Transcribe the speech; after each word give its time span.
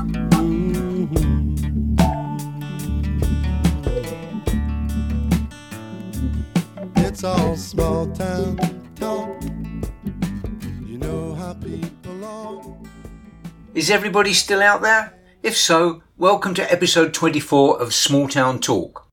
Are. 0.00 0.30
Is 13.74 13.90
everybody 13.90 14.32
still 14.32 14.62
out 14.62 14.80
there? 14.80 15.18
If 15.42 15.56
so, 15.56 16.02
welcome 16.16 16.54
to 16.54 16.72
episode 16.72 17.12
24 17.12 17.80
of 17.80 17.92
Small 17.92 18.26
Town 18.28 18.58
Talk. 18.58 19.06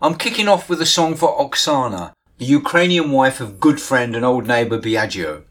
I'm 0.00 0.14
kicking 0.14 0.48
off 0.48 0.70
with 0.70 0.80
a 0.80 0.86
song 0.86 1.14
for 1.14 1.36
Oksana, 1.38 2.12
the 2.38 2.46
Ukrainian 2.46 3.10
wife 3.10 3.40
of 3.40 3.60
good 3.60 3.80
friend 3.80 4.16
and 4.16 4.24
old 4.24 4.46
neighbour 4.46 4.78
Biagio. 4.78 5.44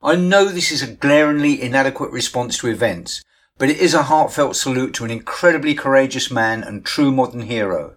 I 0.00 0.14
know 0.14 0.44
this 0.44 0.70
is 0.70 0.80
a 0.80 0.86
glaringly 0.86 1.60
inadequate 1.60 2.12
response 2.12 2.56
to 2.58 2.68
events, 2.68 3.24
but 3.58 3.68
it 3.68 3.78
is 3.78 3.94
a 3.94 4.04
heartfelt 4.04 4.54
salute 4.54 4.94
to 4.94 5.04
an 5.04 5.10
incredibly 5.10 5.74
courageous 5.74 6.30
man 6.30 6.62
and 6.62 6.84
true 6.84 7.10
modern 7.10 7.40
hero, 7.40 7.96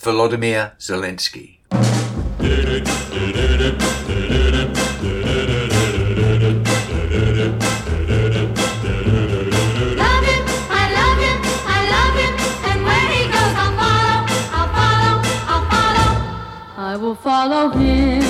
Volodymyr 0.00 0.78
Zelensky. 0.78 1.56
I 16.82 16.94
love 16.94 17.14
him, 17.24 17.26
I 17.26 17.46
love 17.46 18.29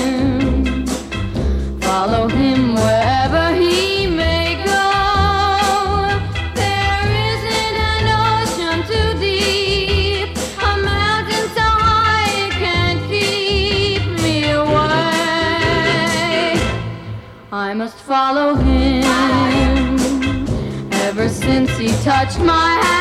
follow 18.11 18.55
him. 18.55 19.05
Ever 21.07 21.29
since 21.29 21.69
he 21.77 21.87
touched 22.03 22.39
my 22.39 22.73
hand, 22.83 23.00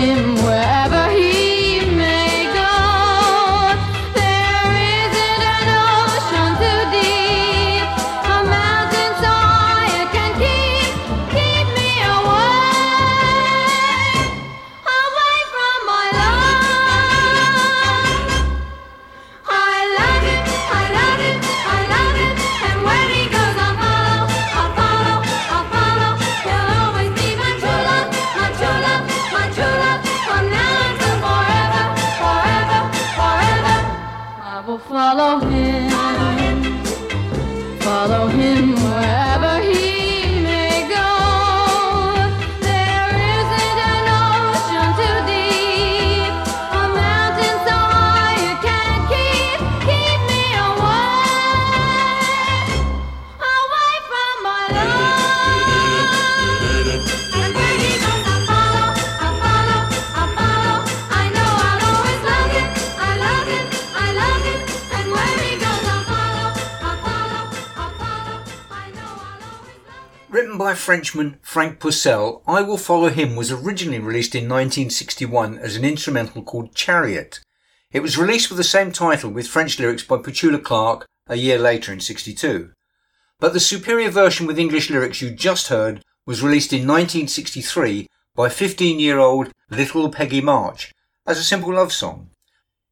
him 0.00 0.34
wherever 0.36 0.79
Written 70.30 70.58
by 70.58 70.74
Frenchman 70.74 71.40
Franck 71.42 71.80
Pourcel, 71.80 72.42
I 72.46 72.62
Will 72.62 72.76
Follow 72.76 73.08
Him 73.08 73.34
was 73.34 73.50
originally 73.50 73.98
released 73.98 74.36
in 74.36 74.44
1961 74.44 75.58
as 75.58 75.74
an 75.74 75.84
instrumental 75.84 76.44
called 76.44 76.72
Chariot. 76.72 77.40
It 77.90 77.98
was 77.98 78.16
released 78.16 78.48
with 78.48 78.56
the 78.56 78.62
same 78.62 78.92
title 78.92 79.32
with 79.32 79.48
French 79.48 79.80
lyrics 79.80 80.04
by 80.04 80.18
Petula 80.18 80.62
Clark 80.62 81.08
a 81.26 81.34
year 81.34 81.58
later 81.58 81.92
in 81.92 81.98
62. 81.98 82.70
But 83.40 83.54
the 83.54 83.58
superior 83.58 84.08
version 84.08 84.46
with 84.46 84.56
English 84.56 84.88
lyrics 84.88 85.20
you 85.20 85.32
just 85.32 85.66
heard 85.66 86.04
was 86.26 86.44
released 86.44 86.72
in 86.72 86.86
1963 86.86 88.06
by 88.36 88.48
15 88.48 89.00
year 89.00 89.18
old 89.18 89.50
Little 89.68 90.10
Peggy 90.10 90.40
March 90.40 90.94
as 91.26 91.38
a 91.38 91.42
simple 91.42 91.74
love 91.74 91.92
song. 91.92 92.30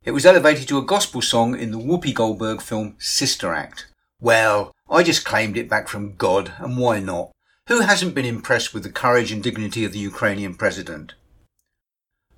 It 0.05 0.11
was 0.11 0.27
elevated 0.27 0.67
to 0.69 0.79
a 0.79 0.85
gospel 0.85 1.23
song 1.23 1.57
in 1.57 1.71
the 1.71 1.79
Whoopi 1.79 2.13
Goldberg 2.13 2.61
film 2.61 2.97
Sister 2.99 3.55
Act. 3.55 3.87
Well, 4.21 4.75
I 4.91 5.03
just 5.03 5.25
claimed 5.25 5.57
it 5.57 5.69
back 5.69 5.87
from 5.87 6.17
God, 6.17 6.53
and 6.59 6.79
why 6.79 7.01
not? 7.01 7.31
Who 7.69 7.81
hasn't 7.81 8.15
been 8.15 8.25
impressed 8.25 8.73
with 8.73 8.83
the 8.83 8.91
courage 8.91 9.31
and 9.31 9.43
dignity 9.43 9.85
of 9.85 9.93
the 9.93 9.99
Ukrainian 9.99 10.55
president? 10.55 11.15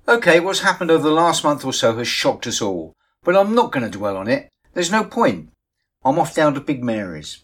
Okay, 0.05 0.41
what's 0.41 0.59
happened 0.59 0.91
over 0.91 1.03
the 1.03 1.13
last 1.13 1.43
month 1.43 1.63
or 1.63 1.71
so 1.71 1.95
has 1.97 2.07
shocked 2.09 2.45
us 2.47 2.61
all, 2.61 2.93
but 3.23 3.37
I'm 3.37 3.55
not 3.55 3.71
going 3.71 3.89
to 3.89 3.97
dwell 3.97 4.17
on 4.17 4.27
it. 4.27 4.49
There's 4.73 4.91
no 4.91 5.05
point. 5.05 5.49
I'm 6.03 6.19
off 6.19 6.35
down 6.35 6.53
to 6.55 6.59
Big 6.59 6.83
Mary's. 6.83 7.43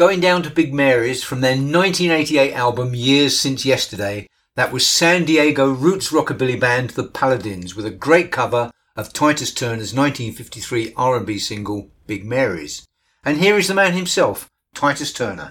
Going 0.00 0.20
down 0.20 0.42
to 0.44 0.50
Big 0.50 0.72
Mary's 0.72 1.22
from 1.22 1.42
their 1.42 1.50
1988 1.50 2.54
album 2.54 2.94
Years 2.94 3.38
Since 3.38 3.66
Yesterday, 3.66 4.28
that 4.56 4.72
was 4.72 4.86
San 4.86 5.26
Diego 5.26 5.70
roots 5.70 6.10
rockabilly 6.10 6.58
band 6.58 6.88
The 6.88 7.04
Paladins 7.04 7.76
with 7.76 7.84
a 7.84 7.90
great 7.90 8.32
cover 8.32 8.70
of 8.96 9.12
Titus 9.12 9.52
Turner's 9.52 9.92
1953 9.92 10.94
R&B 10.96 11.38
single 11.38 11.90
Big 12.06 12.24
Mary's. 12.24 12.86
And 13.24 13.36
here 13.36 13.58
is 13.58 13.68
the 13.68 13.74
man 13.74 13.92
himself, 13.92 14.48
Titus 14.74 15.12
Turner. 15.12 15.50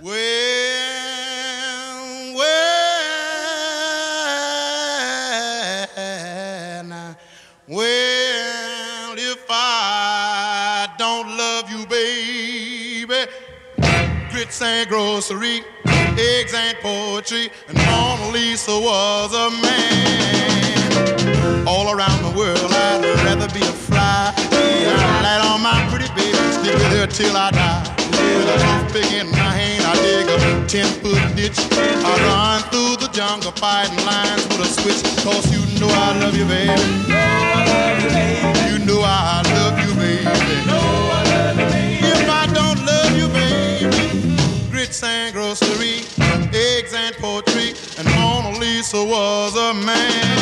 Grits 14.49 14.61
ain't 14.63 14.89
grocery, 14.89 15.61
eggs 16.17 16.55
ain't 16.55 16.79
poetry, 16.79 17.51
and 17.67 17.77
Mona 17.85 18.29
Lisa 18.31 18.71
was 18.71 19.31
a 19.33 19.51
man. 19.61 21.67
All 21.67 21.91
around 21.91 22.23
the 22.23 22.31
world, 22.35 22.57
I'd 22.57 23.03
rather 23.25 23.47
be 23.53 23.61
a 23.61 23.71
fly. 23.87 24.33
I'd 24.35 25.21
light 25.21 25.41
on 25.45 25.61
my 25.61 25.87
pretty 25.91 26.09
baby, 26.15 26.35
stick 26.51 26.73
with 26.73 26.91
her 26.97 27.05
till 27.05 27.37
I 27.37 27.51
die. 27.51 27.83
With 28.09 28.49
a 28.49 28.57
toothpick 28.57 29.11
in 29.13 29.29
my 29.29 29.37
hand, 29.37 29.85
I 29.85 29.93
dig 30.01 30.27
a 30.27 30.39
ten 30.67 30.87
foot 31.01 31.35
ditch. 31.35 31.59
I 31.71 32.17
run 32.25 32.63
through 32.71 32.97
the 33.05 33.11
jungle, 33.13 33.51
fighting 33.51 34.03
lions 34.03 34.47
with 34.47 34.61
a 34.61 34.65
switch. 34.65 35.03
Cause 35.23 35.45
you 35.53 35.61
know 35.79 35.89
I 35.89 36.17
love 36.19 36.35
you, 36.35 36.45
baby. 36.45 36.73
You 38.65 38.79
know 38.85 39.03
I 39.05 39.43
love 39.53 39.77
you, 39.85 39.93
baby. 39.95 40.78
Grits 44.89 45.03
and 45.03 45.33
grocery, 45.33 46.01
eggs 46.51 46.93
and 46.95 47.15
poetry, 47.17 47.75
and 47.99 48.07
Mona 48.15 48.57
Lisa 48.57 49.03
was 49.03 49.55
a 49.55 49.73
man. 49.85 50.38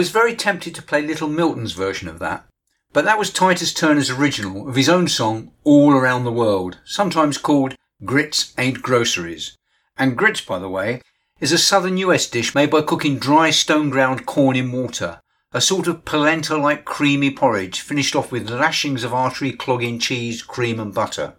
Was 0.00 0.10
very 0.10 0.34
tempted 0.34 0.74
to 0.74 0.80
play 0.80 1.02
Little 1.02 1.28
Milton's 1.28 1.72
version 1.72 2.08
of 2.08 2.20
that, 2.20 2.46
but 2.90 3.04
that 3.04 3.18
was 3.18 3.30
Titus 3.30 3.74
Turner's 3.74 4.08
original 4.08 4.66
of 4.66 4.74
his 4.74 4.88
own 4.88 5.08
song 5.08 5.52
All 5.62 5.92
Around 5.92 6.24
the 6.24 6.32
World, 6.32 6.78
sometimes 6.86 7.36
called 7.36 7.74
Grits 8.06 8.54
Ain't 8.56 8.80
Groceries. 8.80 9.58
And 9.98 10.16
grits, 10.16 10.40
by 10.40 10.58
the 10.58 10.70
way, 10.70 11.02
is 11.38 11.52
a 11.52 11.58
southern 11.58 11.98
US 11.98 12.26
dish 12.26 12.54
made 12.54 12.70
by 12.70 12.80
cooking 12.80 13.18
dry 13.18 13.50
stone 13.50 13.90
ground 13.90 14.24
corn 14.24 14.56
in 14.56 14.72
water, 14.72 15.20
a 15.52 15.60
sort 15.60 15.86
of 15.86 16.06
polenta 16.06 16.56
like 16.56 16.86
creamy 16.86 17.30
porridge 17.30 17.82
finished 17.82 18.16
off 18.16 18.32
with 18.32 18.48
lashings 18.48 19.04
of 19.04 19.12
artery 19.12 19.52
clogging 19.52 19.98
cheese, 19.98 20.42
cream 20.42 20.80
and 20.80 20.94
butter. 20.94 21.34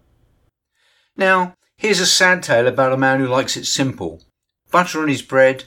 Now, 1.16 1.56
here's 1.76 1.98
a 1.98 2.06
sad 2.06 2.44
tale 2.44 2.68
about 2.68 2.92
a 2.92 2.96
man 2.96 3.18
who 3.18 3.26
likes 3.26 3.56
it 3.56 3.66
simple. 3.66 4.22
Butter 4.70 5.02
on 5.02 5.08
his 5.08 5.22
bread, 5.22 5.64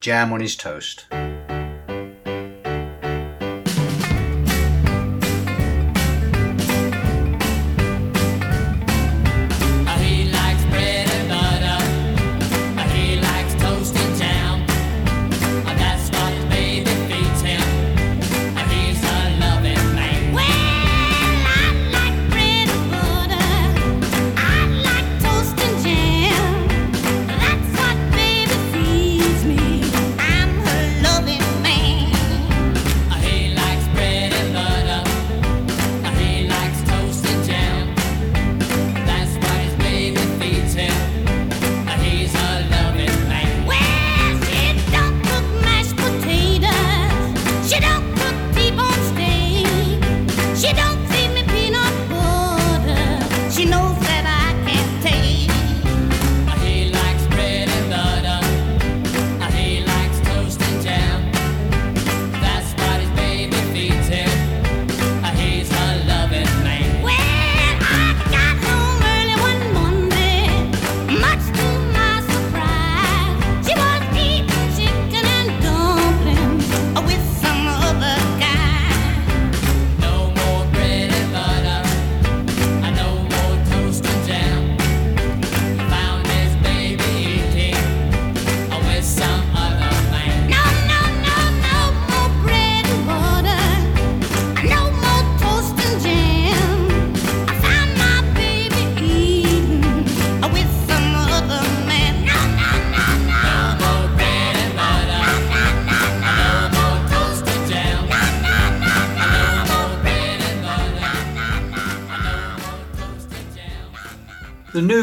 jam 0.00 0.32
on 0.32 0.40
his 0.40 0.56
toast. 0.56 1.06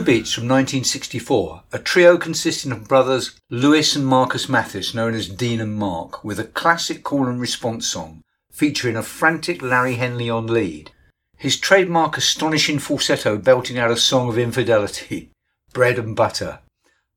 The 0.10 0.16
Beats 0.16 0.34
from 0.34 0.46
1964, 0.46 1.66
a 1.72 1.78
trio 1.78 2.18
consisting 2.18 2.72
of 2.72 2.88
brothers 2.88 3.40
Lewis 3.52 3.96
and 3.96 4.08
Marcus 4.08 4.50
Mathis, 4.50 4.96
known 4.96 5.14
as 5.14 5.30
Dean 5.30 5.62
and 5.62 5.76
Mark, 5.76 6.24
with 6.24 6.40
a 6.40 6.46
classic 6.46 7.04
call 7.04 7.28
and 7.28 7.40
response 7.40 7.86
song 7.86 8.24
featuring 8.52 8.96
a 8.96 9.04
frantic 9.04 9.62
Larry 9.62 9.94
Henley 9.94 10.28
on 10.28 10.48
lead. 10.48 10.90
His 11.38 11.60
trademark 11.60 12.18
astonishing 12.18 12.80
falsetto 12.80 13.38
belting 13.38 13.78
out 13.78 13.92
a 13.92 13.98
song 13.98 14.30
of 14.30 14.40
infidelity, 14.40 15.30
bread 15.74 16.00
and 16.00 16.16
butter. 16.16 16.62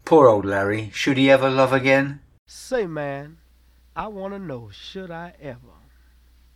Poor 0.05 0.29
old 0.29 0.45
Larry, 0.45 0.91
should 0.93 1.17
he 1.17 1.31
ever 1.31 1.49
love 1.49 1.73
again? 1.73 2.21
Say, 2.47 2.87
man, 2.87 3.39
I 3.97 4.09
want 4.09 4.35
to 4.35 4.39
know, 4.39 4.69
should 4.71 5.11
I 5.11 5.33
ever? 5.41 5.81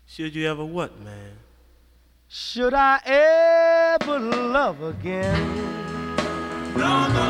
Should 0.04 0.34
you 0.34 0.50
ever 0.50 0.66
what, 0.66 1.00
man? 1.00 1.38
Should 2.28 2.74
I 2.74 3.00
ever 3.06 4.18
love 4.18 4.82
again? 4.82 5.95
No, 6.76 7.08
no. 7.08 7.28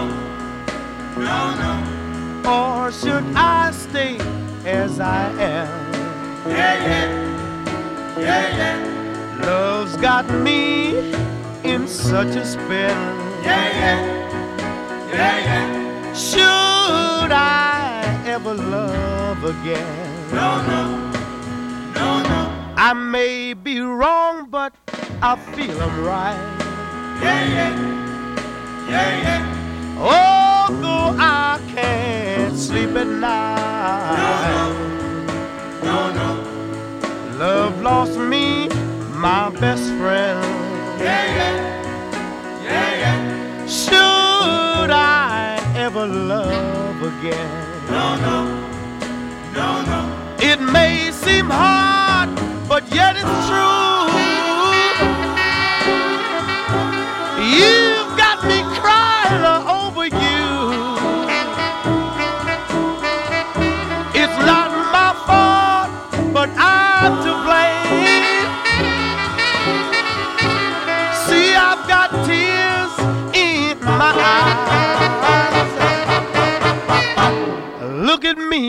No, 1.16 1.38
no. 1.62 1.72
Or 2.50 2.92
should 2.92 3.24
I 3.34 3.70
stay 3.70 4.18
as 4.64 4.98
I 5.00 5.28
am? 5.30 5.92
Yeah, 6.48 6.74
yeah. 6.86 8.18
Yeah, 8.18 8.56
yeah. 8.58 9.40
Love's 9.46 9.96
got 9.96 10.28
me 10.30 11.12
in 11.62 11.86
such 11.86 12.34
a 12.36 12.44
spell. 12.44 13.02
Yeah, 13.42 13.68
yeah. 13.80 13.98
Yeah, 15.12 15.38
yeah. 15.48 16.12
Should 16.14 17.32
I 17.32 18.22
ever 18.26 18.54
love 18.54 19.44
again? 19.44 20.34
No, 20.34 20.62
no. 20.66 20.82
No, 21.94 22.22
no. 22.22 22.74
I 22.76 22.92
may 22.94 23.54
be 23.54 23.80
wrong, 23.80 24.48
but 24.50 24.74
I 25.22 25.36
feel 25.54 25.80
I'm 25.80 26.04
right. 26.04 27.18
Yeah, 27.22 27.48
yeah. 27.54 27.95
Yeah, 28.88 29.22
yeah. 29.24 29.42
Although 29.98 31.16
I 31.18 31.60
can't 31.74 32.56
sleep 32.56 32.90
at 32.96 33.06
night. 33.06 34.72
No, 35.82 36.12
no. 36.12 36.28
Love 37.38 37.82
lost 37.82 38.18
me, 38.18 38.68
my 39.12 39.50
best 39.50 39.84
friend. 39.98 40.40
Yeah, 41.00 41.24
yeah. 41.38 41.54
Yeah, 42.62 43.02
yeah. 43.02 43.66
Should 43.66 44.90
I 44.90 45.60
ever 45.76 46.06
love 46.06 47.02
again? 47.02 47.50
No, 47.90 48.16
no. 48.26 48.36
No, 49.52 49.82
no. 49.90 50.00
It 50.38 50.60
may 50.60 51.10
seem 51.12 51.46
hard, 51.50 52.30
but 52.68 52.84
yet 52.94 53.16
it's 53.16 53.48
true. 53.48 53.86
You've 57.56 58.16
got 58.16 58.44
me 58.44 58.62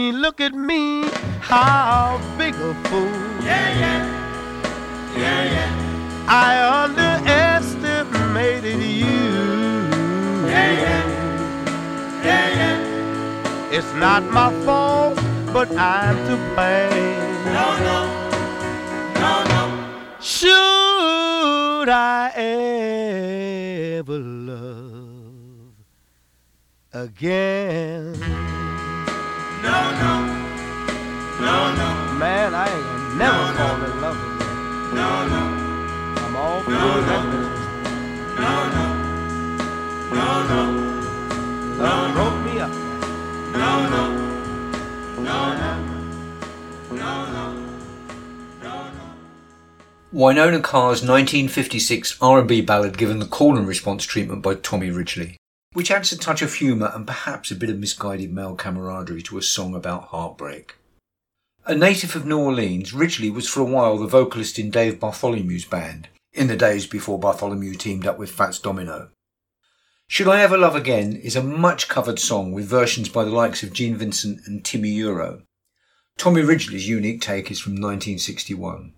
me, 0.07 0.17
look 0.17 0.39
at 0.41 0.53
me, 0.53 1.03
how 1.41 2.19
big 2.37 2.53
a 2.55 2.73
fool. 2.85 3.09
Yeah, 3.43 3.79
yeah. 3.81 4.01
Yeah, 5.17 5.43
yeah. 5.55 5.71
I 6.27 6.83
underestimated 6.83 8.79
you. 8.81 9.07
Yeah, 10.47 10.71
yeah. 10.83 11.03
Yeah, 12.23 12.59
yeah. 12.59 13.75
It's 13.77 13.93
not 13.95 14.23
my 14.23 14.51
fault, 14.65 15.15
but 15.53 15.67
I'm 15.77 16.15
to 16.27 16.35
blame. 16.55 17.43
No, 17.57 17.67
no. 17.87 17.97
No, 19.21 19.31
no. 19.53 19.63
Should 20.21 21.89
I 21.89 22.31
ever 23.95 24.19
love 24.19 25.73
again? 26.93 28.36
No, 31.47 31.57
no. 31.81 31.89
Man, 32.19 32.53
I 32.53 32.65
ain't 32.73 32.85
gonna 32.85 33.15
never 33.15 33.37
No, 33.37 33.47
no. 33.47 33.57
fall 33.57 33.83
in 33.89 34.01
love 34.05 34.17
again. 34.17 34.95
No, 34.99 35.09
no. 35.33 35.43
I'm 36.25 36.35
all 36.35 36.57
No, 36.57 36.63
through 36.63 36.73
no. 36.73 37.01
that 37.09 37.23
business. 37.31 37.63
No, 38.43 38.53
no. 38.75 38.85
No, 40.17 40.27
no. 40.51 40.61
Love 41.83 42.13
broke 42.15 42.39
me 42.47 42.59
up. 42.59 42.71
No, 43.61 43.71
no. 43.95 44.03
No, 45.27 45.39
no. 45.61 45.71
No, 46.91 47.11
no. 47.35 47.45
No, 48.63 48.73
no. 48.97 49.05
Winona 50.11 50.59
Carr's 50.61 51.01
1956 51.01 52.17
R&B 52.21 52.61
ballad 52.61 52.97
given 52.97 53.19
the 53.19 53.25
call 53.25 53.57
and 53.57 53.67
response 53.67 54.03
treatment 54.05 54.41
by 54.41 54.55
Tommy 54.55 54.89
Ridgley, 54.89 55.35
which 55.73 55.91
adds 55.91 56.11
a 56.11 56.17
touch 56.17 56.41
of 56.41 56.55
humour 56.55 56.91
and 56.93 57.05
perhaps 57.07 57.51
a 57.51 57.55
bit 57.55 57.69
of 57.69 57.77
misguided 57.77 58.31
male 58.33 58.55
camaraderie 58.55 59.21
to 59.23 59.37
a 59.37 59.41
song 59.41 59.75
about 59.75 60.05
heartbreak. 60.05 60.75
A 61.69 61.75
native 61.75 62.15
of 62.15 62.25
New 62.25 62.39
Orleans, 62.39 62.93
Ridgley 62.93 63.29
was 63.29 63.49
for 63.49 63.59
a 63.59 63.65
while 63.65 63.97
the 63.97 64.07
vocalist 64.07 64.57
in 64.57 64.71
Dave 64.71 65.01
Bartholomew's 65.01 65.65
band, 65.65 66.07
in 66.31 66.47
the 66.47 66.55
days 66.55 66.87
before 66.87 67.19
Bartholomew 67.19 67.73
teamed 67.73 68.07
up 68.07 68.17
with 68.17 68.31
Fats 68.31 68.57
Domino. 68.57 69.09
Should 70.07 70.29
I 70.29 70.39
Ever 70.39 70.57
Love 70.57 70.77
Again 70.77 71.17
is 71.17 71.35
a 71.35 71.43
much 71.43 71.89
covered 71.89 72.19
song 72.19 72.53
with 72.53 72.69
versions 72.69 73.09
by 73.09 73.25
the 73.25 73.31
likes 73.31 73.63
of 73.63 73.73
Gene 73.73 73.97
Vincent 73.97 74.47
and 74.47 74.63
Timi 74.63 74.95
Yuro. 74.95 75.41
Tommy 76.15 76.41
Ridgley's 76.41 76.87
unique 76.87 77.19
take 77.19 77.51
is 77.51 77.59
from 77.59 77.73
1961. 77.73 78.93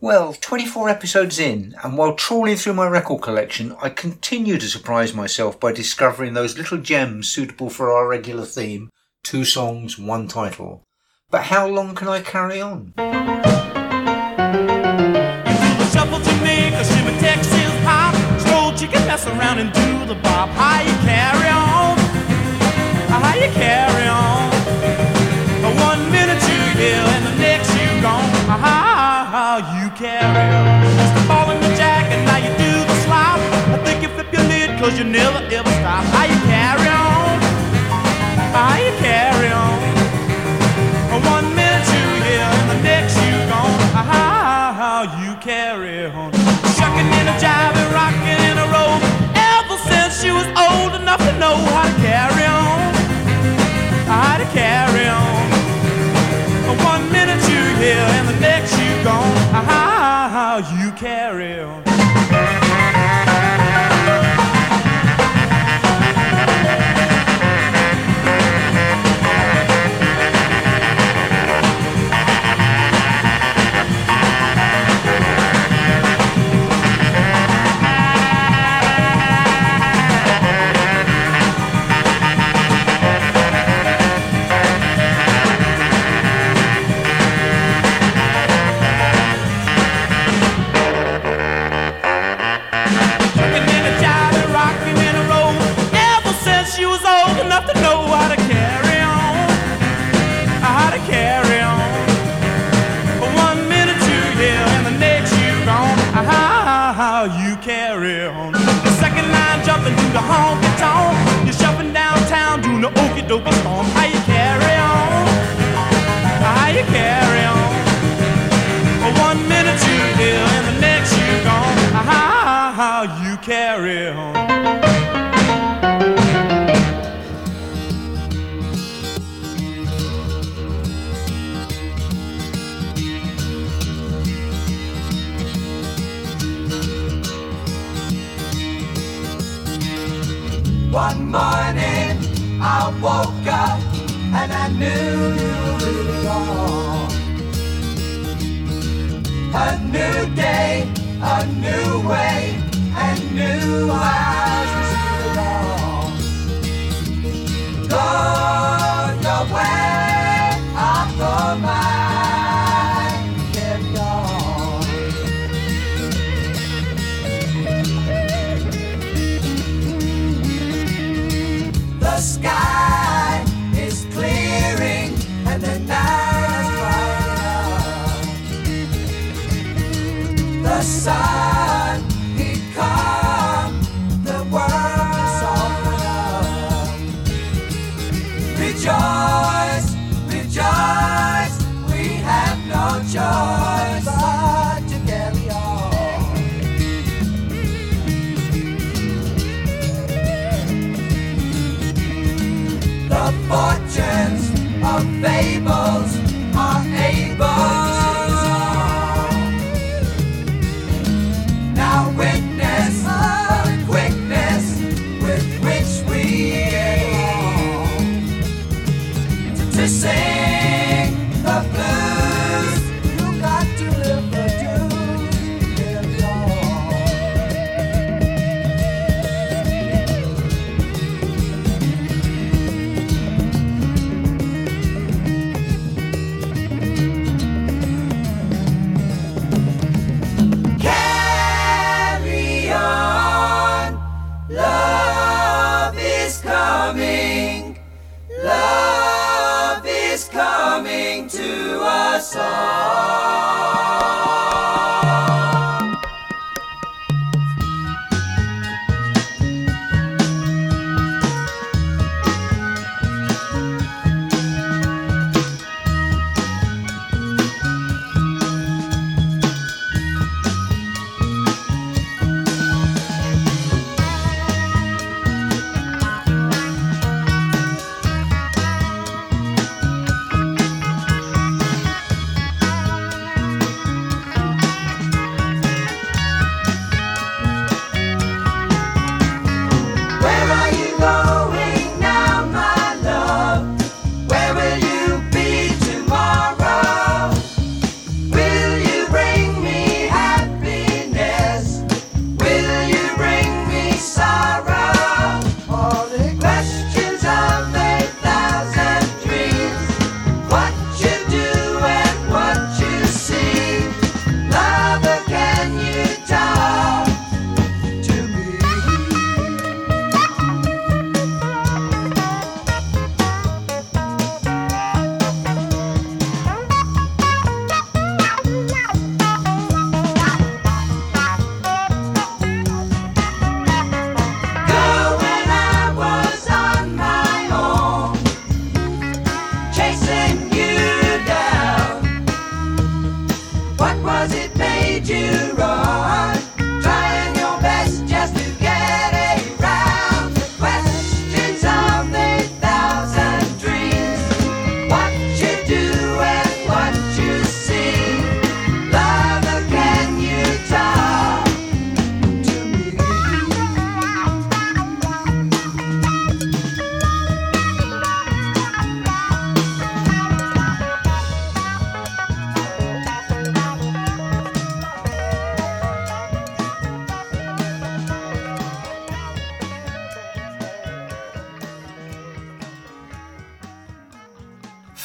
Well, 0.00 0.32
24 0.32 0.88
episodes 0.88 1.38
in, 1.38 1.74
and 1.84 1.98
while 1.98 2.14
trawling 2.14 2.56
through 2.56 2.72
my 2.72 2.86
record 2.86 3.20
collection, 3.20 3.76
I 3.82 3.90
continue 3.90 4.56
to 4.56 4.66
surprise 4.66 5.12
myself 5.12 5.60
by 5.60 5.72
discovering 5.72 6.32
those 6.32 6.56
little 6.56 6.78
gems 6.78 7.28
suitable 7.28 7.68
for 7.68 7.92
our 7.92 8.08
regular 8.08 8.46
theme 8.46 8.88
two 9.22 9.44
songs, 9.44 9.98
one 9.98 10.26
title. 10.26 10.82
But 11.32 11.44
how 11.44 11.66
long 11.66 11.94
can 11.94 12.08
I 12.08 12.20
carry 12.20 12.60
on? 12.60 12.92
around 19.26 19.58
and 19.60 19.72
do 19.72 20.04
the. 20.04 20.16
How 20.24 20.82
you 20.82 20.92
carry 21.08 21.48
on? 21.48 21.96
How 23.08 23.34
you 23.42 23.50
carry 23.52 24.06
on? 24.08 24.50
One 25.88 26.02
minute 26.12 26.42
you 26.50 26.60
here 26.76 27.06
and 27.14 27.24
the 27.24 27.36
next 27.40 27.70
you 27.80 27.88
gone. 28.02 28.28
How, 28.48 29.56
you 29.80 29.88
carry 29.96 30.48
on? 30.52 30.82
Just 30.98 31.14
the 31.16 31.74
jack 31.80 32.12
and 32.12 32.26
now 32.26 32.36
you 32.44 32.52
do 32.60 32.72
the 32.84 32.96
slop. 33.04 33.38
I 33.72 33.78
think 33.84 34.02
you 34.02 34.08
flip 34.10 34.30
your 34.34 34.44
lid 34.52 34.78
cause 34.78 34.98
you 34.98 35.04
never 35.04 35.38
ever 35.38 35.70
stop. 35.80 36.04
How 36.12 36.24
you 36.24 36.38
carry 36.44 36.88
on? 36.88 37.01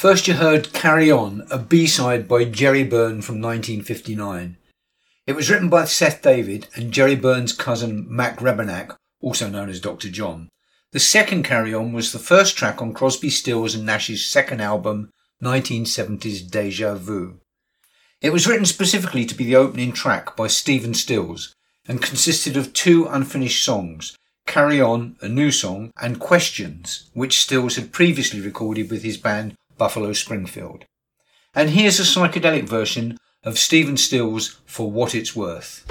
First, 0.08 0.26
you 0.26 0.32
heard 0.32 0.72
Carry 0.72 1.10
On, 1.10 1.46
a 1.50 1.58
B 1.58 1.86
side 1.86 2.26
by 2.26 2.44
Jerry 2.44 2.82
Byrne 2.82 3.20
from 3.20 3.42
1959. 3.42 4.56
It 5.26 5.36
was 5.36 5.50
written 5.50 5.68
by 5.68 5.84
Seth 5.84 6.22
David 6.22 6.66
and 6.74 6.92
Jerry 6.92 7.14
Byrne's 7.14 7.52
cousin 7.52 8.06
Mac 8.08 8.38
Rebennack, 8.38 8.96
also 9.20 9.50
known 9.50 9.68
as 9.68 9.82
Dr. 9.82 10.08
John. 10.08 10.48
The 10.92 10.98
second 10.98 11.42
Carry 11.42 11.74
On 11.74 11.92
was 11.92 12.10
the 12.10 12.18
first 12.18 12.56
track 12.56 12.80
on 12.80 12.94
Crosby, 12.94 13.28
Stills 13.28 13.74
and 13.74 13.84
Nash's 13.84 14.24
second 14.24 14.62
album, 14.62 15.10
1970s 15.42 16.50
Deja 16.50 16.94
Vu. 16.94 17.40
It 18.22 18.32
was 18.32 18.46
written 18.46 18.64
specifically 18.64 19.26
to 19.26 19.34
be 19.34 19.44
the 19.44 19.56
opening 19.56 19.92
track 19.92 20.34
by 20.34 20.46
Stephen 20.46 20.94
Stills 20.94 21.54
and 21.86 22.00
consisted 22.00 22.56
of 22.56 22.72
two 22.72 23.04
unfinished 23.04 23.62
songs, 23.62 24.16
Carry 24.46 24.80
On, 24.80 25.16
a 25.20 25.28
new 25.28 25.50
song, 25.50 25.90
and 26.00 26.18
Questions, 26.18 27.10
which 27.12 27.42
Stills 27.42 27.76
had 27.76 27.92
previously 27.92 28.40
recorded 28.40 28.90
with 28.90 29.02
his 29.02 29.18
band 29.18 29.54
Buffalo 29.78 30.12
Springfield. 30.12 30.84
And 31.54 31.70
here's 31.70 31.98
a 31.98 32.02
psychedelic 32.02 32.68
version 32.68 33.16
of 33.44 33.58
Stephen 33.58 33.96
Stills 33.96 34.60
for 34.66 34.90
what 34.90 35.14
it's 35.14 35.34
worth. 35.34 35.86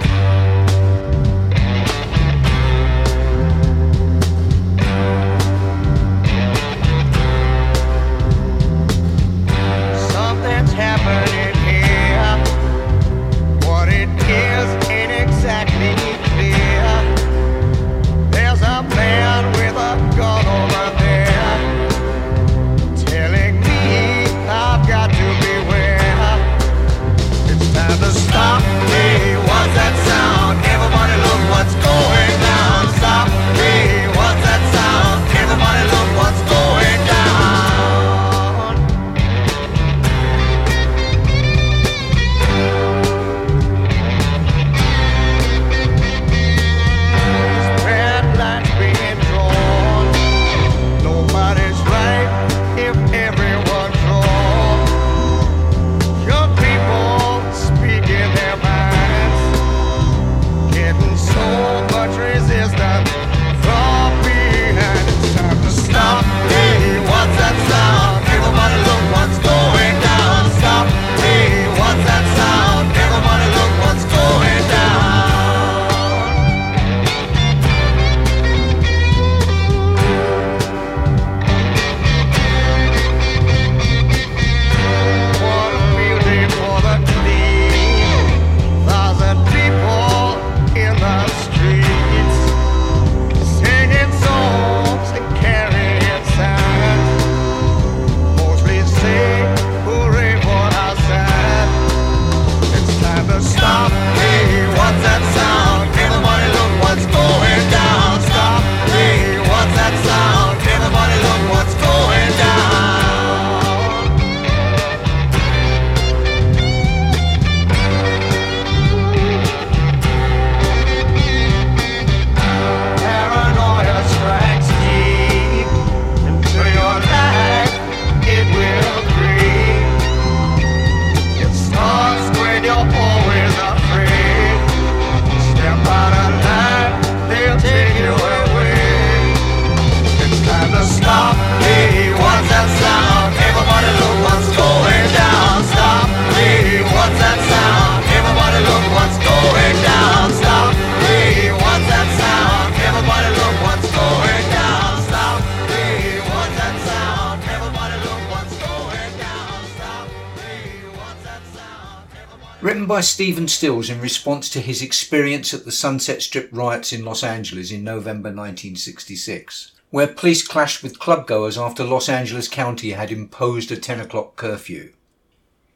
Stills 163.57 163.89
in 163.89 163.99
response 163.99 164.51
to 164.51 164.61
his 164.61 164.83
experience 164.83 165.51
at 165.51 165.65
the 165.65 165.71
Sunset 165.71 166.21
Strip 166.21 166.47
riots 166.51 166.93
in 166.93 167.03
Los 167.03 167.23
Angeles 167.23 167.71
in 167.71 167.83
November 167.83 168.29
1966, 168.29 169.71
where 169.89 170.05
police 170.05 170.47
clashed 170.47 170.83
with 170.83 170.99
clubgoers 170.99 171.59
after 171.59 171.83
Los 171.83 172.07
Angeles 172.07 172.47
County 172.47 172.91
had 172.91 173.11
imposed 173.11 173.71
a 173.71 173.75
10 173.75 173.99
o'clock 173.99 174.35
curfew. 174.35 174.93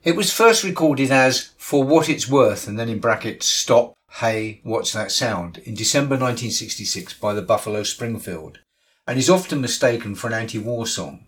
It 0.04 0.16
was 0.16 0.32
first 0.32 0.64
recorded 0.64 1.10
as 1.10 1.54
For 1.58 1.84
What 1.84 2.08
It's 2.08 2.30
Worth 2.30 2.68
and 2.68 2.78
then 2.78 2.88
in 2.88 3.00
brackets 3.00 3.48
Stop, 3.48 3.96
Hey, 4.12 4.62
What's 4.62 4.94
That 4.94 5.12
Sound 5.12 5.58
in 5.66 5.74
December 5.74 6.14
1966 6.14 7.16
by 7.16 7.34
the 7.34 7.42
Buffalo 7.42 7.82
Springfield 7.82 8.60
and 9.08 9.18
is 9.18 9.28
often 9.28 9.60
mistaken 9.60 10.14
for 10.14 10.28
an 10.28 10.34
anti-war 10.34 10.86
song. 10.86 11.26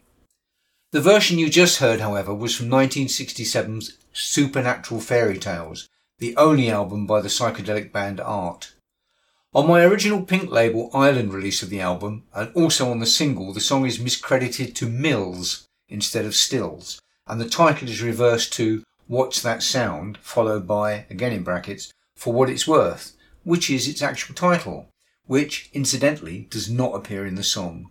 The 0.92 1.02
version 1.02 1.40
you 1.40 1.50
just 1.50 1.80
heard, 1.80 2.00
however, 2.00 2.32
was 2.32 2.56
from 2.56 2.68
1967's 2.68 3.98
Supernatural 4.14 5.02
Fairy 5.02 5.40
Tales, 5.40 5.90
the 6.24 6.38
only 6.38 6.72
album 6.72 7.06
by 7.06 7.20
the 7.20 7.28
psychedelic 7.28 7.92
band 7.92 8.22
Art. 8.22 8.72
On 9.54 9.68
my 9.68 9.84
original 9.84 10.24
Pink 10.24 10.50
label 10.50 10.90
Island 10.94 11.34
release 11.34 11.62
of 11.62 11.70
the 11.70 11.82
album, 11.82 12.24
and 12.34 12.50
also 12.56 12.90
on 12.90 13.00
the 13.00 13.06
single, 13.06 13.52
the 13.52 13.60
song 13.60 13.86
is 13.86 14.00
miscredited 14.00 14.74
to 14.76 14.88
Mills 14.88 15.68
instead 15.90 16.24
of 16.24 16.34
Stills, 16.34 17.02
and 17.28 17.42
the 17.42 17.50
title 17.50 17.90
is 17.90 18.02
reversed 18.02 18.54
to 18.54 18.86
What's 19.08 19.42
That 19.42 19.62
Sound, 19.62 20.18
followed 20.20 20.66
by, 20.66 21.06
again 21.10 21.34
in 21.34 21.44
brackets, 21.44 21.92
For 22.16 22.32
What 22.32 22.50
It's 22.50 22.70
Worth, 22.70 23.18
which 23.44 23.70
is 23.70 23.90
its 23.90 24.02
actual 24.02 24.34
title, 24.34 24.88
which, 25.26 25.70
incidentally, 25.74 26.48
does 26.50 26.70
not 26.70 26.96
appear 26.96 27.26
in 27.26 27.36
the 27.36 27.44
song. 27.44 27.90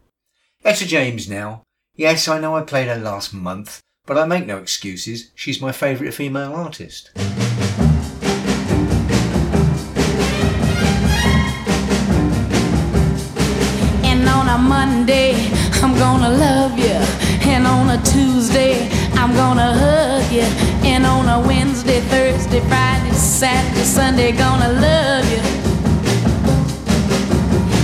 Etta 0.64 0.86
James 0.86 1.28
now. 1.28 1.64
Yes, 1.96 2.28
I 2.28 2.40
know 2.40 2.56
I 2.56 2.62
played 2.62 2.88
her 2.88 2.96
last 2.96 3.34
month, 3.34 3.82
but 4.06 4.16
I 4.16 4.24
make 4.24 4.46
no 4.46 4.56
excuses. 4.56 5.30
She's 5.34 5.60
my 5.60 5.70
favourite 5.70 6.14
female 6.14 6.54
artist. 6.54 7.10
Monday, 14.84 15.32
I'm 15.80 15.94
gonna 15.94 16.28
love 16.28 16.76
you. 16.76 16.98
And 17.52 17.68
on 17.68 17.90
a 17.90 17.98
Tuesday, 18.02 18.88
I'm 19.14 19.32
gonna 19.32 19.70
hug 19.82 20.26
you. 20.32 20.48
And 20.82 21.06
on 21.06 21.24
a 21.28 21.38
Wednesday, 21.46 22.00
Thursday, 22.12 22.58
Friday, 22.70 23.12
Saturday, 23.12 23.84
Sunday, 23.84 24.32
gonna 24.32 24.72
love 24.88 25.24
you. 25.34 25.42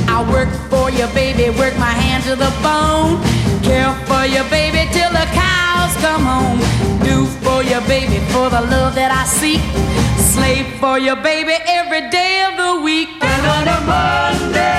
I 0.09 0.19
work 0.35 0.51
for 0.71 0.91
you, 0.91 1.07
baby, 1.15 1.57
work 1.57 1.79
my 1.79 1.95
hands 2.03 2.25
to 2.25 2.35
the 2.35 2.53
bone. 2.67 3.23
Care 3.63 3.95
for 4.09 4.25
you, 4.35 4.43
baby, 4.51 4.83
till 4.91 5.13
the 5.21 5.27
cows 5.43 5.95
come 6.03 6.25
home. 6.35 6.59
Do 7.07 7.27
for 7.45 7.63
you, 7.63 7.81
baby, 7.87 8.19
for 8.33 8.51
the 8.51 8.63
love 8.75 8.97
that 8.97 9.13
I 9.13 9.25
seek. 9.41 9.63
Slave 10.35 10.67
for 10.81 10.99
you, 10.99 11.15
baby, 11.15 11.55
every 11.79 12.11
day 12.11 12.43
of 12.49 12.57
the 12.63 12.83
week. 12.83 13.09
And 13.23 13.43
on 13.57 13.65
a 13.77 13.81
Monday, 13.87 14.79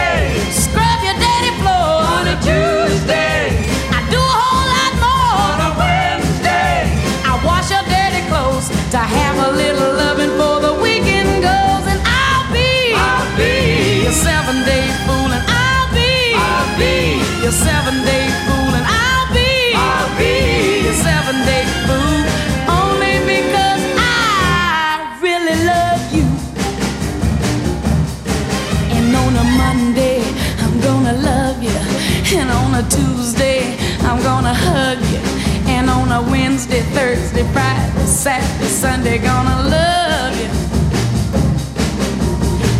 Saturday, 38.19 38.67
Sunday, 38.67 39.17
gonna 39.17 39.63
love 39.69 40.35
you. 40.35 40.49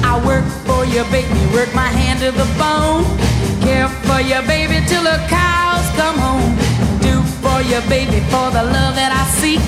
I 0.04 0.21
work 0.28 0.43
for 0.67 0.84
you, 0.84 1.06
baby, 1.06 1.32
work 1.56 1.73
my 1.73 1.88
hand 1.88 2.19
to 2.19 2.32
the 2.32 2.43
bone. 2.60 3.08
Care 3.63 3.88
for 4.04 4.19
you, 4.19 4.41
baby, 4.45 4.86
till 4.86 5.02
the 5.02 5.15
cows 5.32 5.88
come 5.95 6.17
home. 6.19 6.52
Do 6.99 7.23
for 7.39 7.62
you, 7.62 7.80
baby, 7.88 8.19
for 8.28 8.52
the 8.52 8.67
love 8.67 8.99
that 8.99 9.15
I 9.15 9.23
seek. 9.39 9.63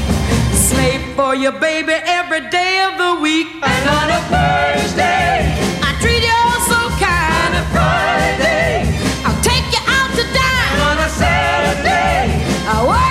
Slave 0.51 0.99
for 1.15 1.35
you, 1.35 1.53
baby, 1.53 1.95
every 2.03 2.43
day 2.49 2.83
of 2.83 2.97
the 2.99 3.21
week. 3.21 3.47
And 3.63 3.83
on 3.95 4.07
a 4.11 4.21
Thursday, 4.27 5.55
I 5.87 5.95
treat 6.03 6.19
you 6.19 6.35
all 6.35 6.61
so 6.67 6.79
kind. 6.99 7.31
On 7.47 7.63
a 7.63 7.65
Friday, 7.71 8.91
I'll 9.23 9.39
take 9.39 9.71
you 9.71 9.79
out 9.87 10.11
to 10.19 10.23
dine. 10.35 10.77
On 10.83 10.97
a 10.99 11.09
Saturday, 11.15 12.27
I 12.67 12.75
work 12.83 13.10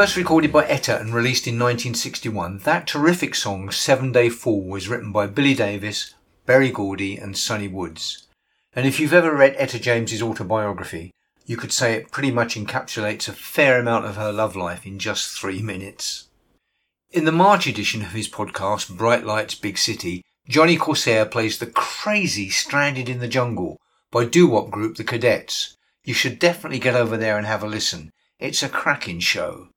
First 0.00 0.16
recorded 0.16 0.50
by 0.50 0.64
Etta 0.64 0.98
and 0.98 1.12
released 1.12 1.46
in 1.46 1.56
1961, 1.56 2.60
that 2.60 2.86
terrific 2.86 3.34
song 3.34 3.70
Seven 3.70 4.12
Day 4.12 4.30
Fool 4.30 4.62
was 4.62 4.88
written 4.88 5.12
by 5.12 5.26
Billy 5.26 5.52
Davis, 5.52 6.14
Berry 6.46 6.70
Gordy 6.70 7.18
and 7.18 7.36
Sonny 7.36 7.68
Woods. 7.68 8.26
And 8.72 8.86
if 8.86 8.98
you've 8.98 9.12
ever 9.12 9.36
read 9.36 9.54
Etta 9.58 9.78
James's 9.78 10.22
autobiography, 10.22 11.10
you 11.44 11.58
could 11.58 11.70
say 11.70 11.92
it 11.92 12.10
pretty 12.10 12.30
much 12.30 12.54
encapsulates 12.54 13.28
a 13.28 13.34
fair 13.34 13.78
amount 13.78 14.06
of 14.06 14.16
her 14.16 14.32
love 14.32 14.56
life 14.56 14.86
in 14.86 14.98
just 14.98 15.38
three 15.38 15.60
minutes. 15.60 16.28
In 17.10 17.26
the 17.26 17.30
March 17.30 17.66
edition 17.66 18.00
of 18.00 18.12
his 18.12 18.26
podcast, 18.26 18.96
Bright 18.96 19.26
Lights 19.26 19.54
Big 19.54 19.76
City, 19.76 20.24
Johnny 20.48 20.78
Corsair 20.78 21.26
plays 21.26 21.58
the 21.58 21.66
crazy 21.66 22.48
Stranded 22.48 23.10
in 23.10 23.18
the 23.18 23.28
Jungle 23.28 23.76
by 24.10 24.24
doo-wop 24.24 24.70
group 24.70 24.96
The 24.96 25.04
Cadets. 25.04 25.76
You 26.04 26.14
should 26.14 26.38
definitely 26.38 26.78
get 26.78 26.94
over 26.94 27.18
there 27.18 27.36
and 27.36 27.46
have 27.46 27.62
a 27.62 27.68
listen. 27.68 28.12
It's 28.38 28.62
a 28.62 28.70
cracking 28.70 29.20
show. 29.20 29.68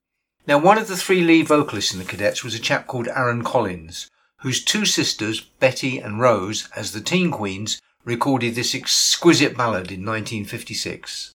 Now, 0.45 0.58
one 0.58 0.77
of 0.77 0.89
the 0.89 0.97
three 0.97 1.21
lead 1.21 1.47
vocalists 1.47 1.93
in 1.93 1.99
The 1.99 2.06
Cadets 2.06 2.43
was 2.43 2.53
a 2.53 2.60
chap 2.60 2.86
called 2.86 3.08
Aaron 3.08 3.45
Collins, 3.45 4.10
whose 4.41 4.62
two 4.62 4.84
sisters, 4.86 5.39
Betty 5.39 5.99
and 5.99 6.19
Rose, 6.19 6.67
as 6.75 6.91
the 6.91 6.99
Teen 6.99 7.32
Queens, 7.32 7.82
recorded 8.03 8.56
this 8.56 8.75
exquisite 8.75 9.56
ballad 9.56 9.89
in 9.89 10.06
1956. 10.06 11.34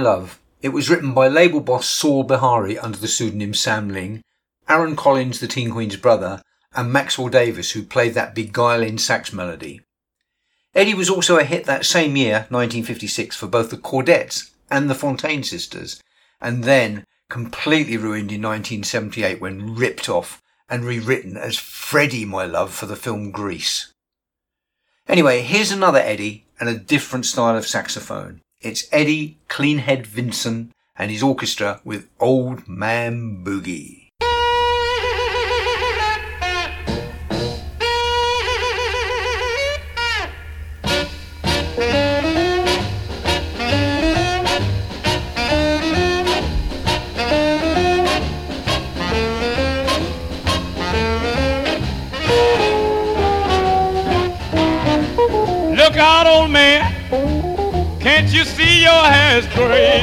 Love. 0.00 0.40
It 0.62 0.70
was 0.70 0.90
written 0.90 1.14
by 1.14 1.28
label 1.28 1.60
boss 1.60 1.88
Saul 1.88 2.24
Bihari 2.24 2.78
under 2.78 2.98
the 2.98 3.08
pseudonym 3.08 3.54
Sam 3.54 3.88
Ling, 3.88 4.22
Aaron 4.68 4.96
Collins, 4.96 5.40
the 5.40 5.48
Teen 5.48 5.70
Queen's 5.70 5.96
brother, 5.96 6.42
and 6.74 6.92
Maxwell 6.92 7.28
Davis, 7.28 7.72
who 7.72 7.82
played 7.82 8.14
that 8.14 8.34
beguiling 8.34 8.98
sax 8.98 9.32
melody. 9.32 9.80
Eddie 10.74 10.94
was 10.94 11.10
also 11.10 11.36
a 11.38 11.44
hit 11.44 11.64
that 11.64 11.84
same 11.84 12.16
year, 12.16 12.46
1956, 12.50 13.36
for 13.36 13.46
both 13.46 13.70
the 13.70 13.76
Chordettes 13.76 14.50
and 14.70 14.88
the 14.88 14.94
Fontane 14.94 15.44
sisters, 15.44 16.00
and 16.40 16.64
then 16.64 17.04
completely 17.28 17.96
ruined 17.96 18.30
in 18.30 18.42
1978 18.42 19.40
when 19.40 19.74
ripped 19.74 20.08
off 20.08 20.40
and 20.68 20.84
rewritten 20.84 21.36
as 21.36 21.56
Freddie 21.56 22.24
My 22.24 22.44
Love 22.44 22.72
for 22.72 22.86
the 22.86 22.96
film 22.96 23.30
Grease. 23.32 23.92
Anyway, 25.08 25.42
here's 25.42 25.72
another 25.72 25.98
Eddie 25.98 26.44
and 26.60 26.68
a 26.68 26.78
different 26.78 27.26
style 27.26 27.56
of 27.56 27.66
saxophone. 27.66 28.40
It's 28.62 28.86
Eddie 28.92 29.38
Cleanhead 29.48 30.04
Vinson 30.04 30.74
and 30.94 31.10
his 31.10 31.22
orchestra 31.22 31.80
with 31.82 32.10
Old 32.20 32.68
Man 32.68 33.42
Boogie. 33.42 33.99
Hair's 59.04 59.46
gray? 59.54 60.00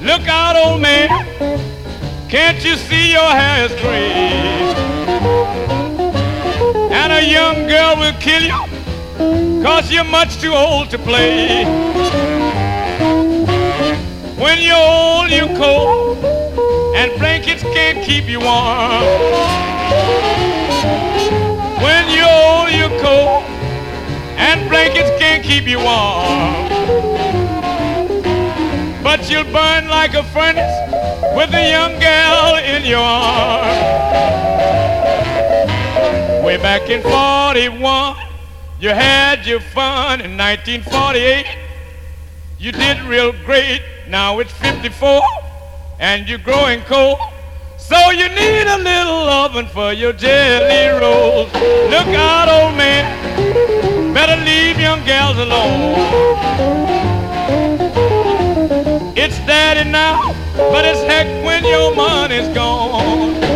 Look 0.00 0.26
out, 0.28 0.56
old 0.56 0.80
man. 0.80 1.08
Can't 2.28 2.62
you 2.64 2.76
see 2.76 3.12
your 3.12 3.30
hair 3.30 3.66
is 3.66 3.72
gray? 3.80 4.28
And 6.92 7.12
a 7.12 7.22
young 7.22 7.66
girl 7.66 7.96
will 7.96 8.12
kill 8.20 8.42
you, 8.42 9.62
cause 9.62 9.90
you're 9.90 10.04
much 10.04 10.38
too 10.40 10.52
old 10.52 10.90
to 10.90 10.98
play. 10.98 11.64
When 14.36 14.60
you're 14.60 14.76
old, 14.76 15.30
you're 15.30 15.56
cold, 15.56 16.24
and 16.94 17.18
blankets 17.18 17.62
can't 17.62 18.04
keep 18.04 18.28
you 18.28 18.40
warm. 18.40 19.02
When 21.82 22.10
you're 22.10 22.28
old, 22.28 22.70
you're 22.70 23.00
cold, 23.00 23.44
and 24.38 24.70
blankets 24.70 25.10
can't 25.18 25.44
keep 25.44 25.66
you 25.66 25.78
warm. 25.78 26.68
But 29.02 29.28
you'll 29.28 29.44
burn 29.44 29.88
like 29.88 30.14
a 30.14 30.22
furnace 30.22 30.78
with 31.34 31.52
a 31.54 31.70
young 31.70 31.98
girl 31.98 32.56
in 32.56 32.84
your 32.86 33.00
arms. 33.00 33.98
Way 36.44 36.56
back 36.56 36.88
in 36.88 37.02
41, 37.02 38.16
you 38.80 38.90
had 38.90 39.44
your 39.44 39.60
fun. 39.60 40.20
In 40.20 40.36
1948, 40.36 41.46
you 42.60 42.70
did 42.70 43.00
real 43.02 43.32
great. 43.44 43.82
Now 44.08 44.38
it's 44.38 44.52
54, 44.52 45.20
and 45.98 46.28
you're 46.28 46.38
growing 46.38 46.80
cold. 46.82 47.18
So 47.76 47.98
you 48.10 48.28
need 48.28 48.66
a 48.66 48.78
little 48.78 49.28
oven 49.28 49.66
for 49.66 49.92
your 49.92 50.12
jelly 50.12 51.00
rolls. 51.00 51.52
Look 51.90 52.08
out, 52.14 52.48
old 52.48 52.76
man. 52.76 53.97
Better 54.14 54.36
leave 54.44 54.80
young 54.80 55.04
gals 55.04 55.38
alone. 55.38 55.94
It's 59.16 59.38
daddy 59.46 59.88
now, 59.88 60.34
but 60.56 60.84
it's 60.84 61.02
heck 61.02 61.26
when 61.44 61.64
your 61.64 61.94
money's 61.94 62.48
gone. 62.54 63.47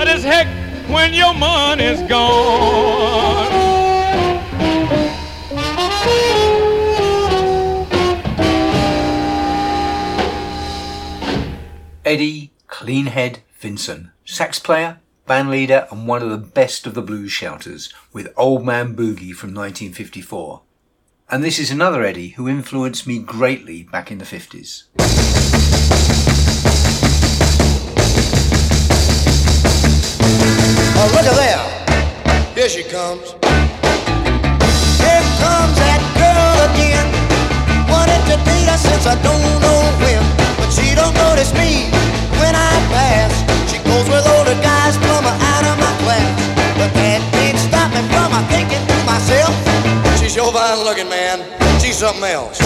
But 0.00 0.08
heck 0.22 0.46
when 0.88 1.12
your 1.12 1.34
money's 1.34 2.00
gone. 2.08 3.52
Eddie 12.02 12.50
Cleanhead 12.66 13.40
Vinson, 13.58 14.12
sax 14.24 14.58
player, 14.58 15.00
band 15.26 15.50
leader, 15.50 15.86
and 15.90 16.08
one 16.08 16.22
of 16.22 16.30
the 16.30 16.38
best 16.38 16.86
of 16.86 16.94
the 16.94 17.02
blues 17.02 17.30
shouters, 17.30 17.92
with 18.10 18.32
Old 18.38 18.64
Man 18.64 18.96
Boogie 18.96 19.34
from 19.34 19.52
1954. 19.52 20.62
And 21.28 21.44
this 21.44 21.58
is 21.58 21.70
another 21.70 22.02
Eddie 22.02 22.30
who 22.30 22.48
influenced 22.48 23.06
me 23.06 23.18
greatly 23.18 23.82
back 23.82 24.10
in 24.10 24.16
the 24.16 24.24
50s. 24.24 25.39
Oh, 31.02 31.08
look 31.16 31.24
at 31.24 31.32
there. 31.32 31.64
Here 32.52 32.68
she 32.68 32.84
comes. 32.84 33.32
Here 35.00 35.24
comes 35.40 35.74
that 35.80 36.04
girl 36.12 36.58
again. 36.68 37.08
Wanted 37.88 38.20
to 38.28 38.36
date 38.44 38.68
her 38.68 38.76
since 38.76 39.08
I 39.08 39.16
don't 39.24 39.40
know 39.64 39.80
when. 39.96 40.20
But 40.60 40.68
she 40.68 40.92
don't 40.92 41.16
notice 41.16 41.56
me 41.56 41.88
when 42.36 42.52
I 42.52 42.68
pass. 42.92 43.32
She 43.72 43.80
goes 43.80 44.04
with 44.12 44.28
older 44.28 44.52
guys 44.60 45.00
from 45.00 45.24
out 45.24 45.64
of 45.64 45.80
my 45.80 45.88
class. 46.04 46.36
But 46.76 46.92
that 46.92 47.24
can't 47.32 47.56
stop 47.56 47.88
me 47.96 48.04
from 48.12 48.28
my 48.36 48.44
thinking 48.52 48.84
to 48.84 48.96
myself. 49.08 49.56
She's 50.20 50.36
your 50.36 50.52
fine 50.52 50.84
looking 50.84 51.08
man. 51.08 51.40
She's 51.80 51.96
something 51.96 52.28
else. 52.28 52.60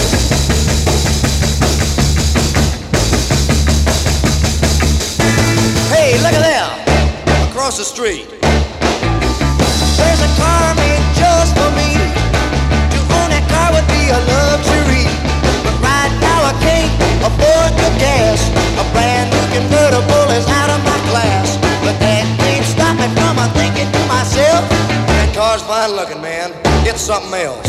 Hey, 5.95 6.18
look 6.18 6.35
at 6.35 6.43
there. 6.43 6.84
Across 7.55 7.78
the 7.78 7.84
street. 7.86 8.26
There's 8.26 10.22
a 10.26 10.30
car 10.42 10.74
made 10.74 11.07
just 11.14 11.55
for 11.55 11.70
me. 11.78 11.94
To 12.90 12.98
own 13.14 13.30
that 13.30 13.46
car 13.46 13.70
would 13.70 13.86
be 13.94 14.11
a 14.11 14.18
luxury. 14.26 15.07
But 15.62 15.78
right 15.78 16.11
now 16.18 16.50
I 16.50 16.55
can't 16.59 16.90
afford 17.22 17.70
the 17.78 17.90
gas. 18.02 18.42
A 18.74 18.82
brand 18.90 19.30
new 19.30 19.46
convertible 19.55 20.34
is 20.34 20.42
out 20.50 20.66
of 20.74 20.82
my 20.82 20.98
class. 21.14 21.55
But 21.86 21.94
that 22.02 22.26
can't 22.42 22.66
stop 22.66 22.98
me 22.98 23.07
from 23.14 23.38
a 23.38 23.46
thinking 23.55 23.86
to 23.86 24.02
myself. 24.11 24.66
That 25.14 25.30
car's 25.30 25.62
fine 25.62 25.94
looking, 25.94 26.18
man. 26.18 26.50
It's 26.82 27.07
something 27.07 27.38
else. 27.38 27.62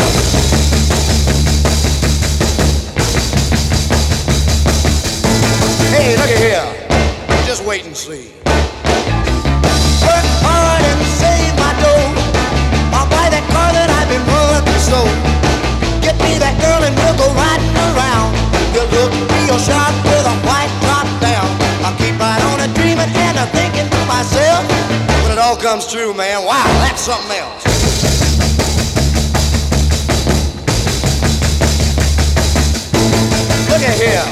Hey, 5.93 6.17
look 6.17 6.33
here. 6.41 6.65
Just 7.45 7.63
wait 7.63 7.85
and 7.85 7.95
see. 7.95 8.33
Comes 25.75 25.91
true, 25.91 26.13
man, 26.13 26.45
wow, 26.45 26.63
that's 26.79 27.01
something 27.01 27.37
else. 27.37 27.65
Look 33.67 33.81
at 33.81 33.95
here. 33.99 34.23